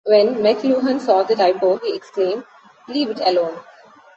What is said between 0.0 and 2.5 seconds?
When McLuhan saw the typo he exclaimed,